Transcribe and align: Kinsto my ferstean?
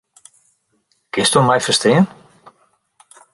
Kinsto 1.13 1.43
my 1.49 1.59
ferstean? 1.67 2.09